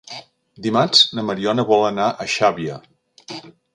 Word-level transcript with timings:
Dimarts 0.67 1.03
na 1.19 1.25
Mariona 1.27 1.65
vol 1.73 1.85
anar 1.91 2.07
a 2.09 2.27
Xàbia. 2.37 2.79